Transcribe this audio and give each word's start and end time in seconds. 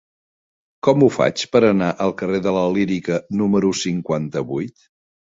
Com 0.85 1.03
ho 1.03 1.09
faig 1.17 1.41
per 1.55 1.59
anar 1.67 1.89
al 2.05 2.13
carrer 2.21 2.39
de 2.45 2.53
la 2.55 2.63
Lírica 2.77 3.19
número 3.43 3.69
cinquanta-vuit? 3.81 4.87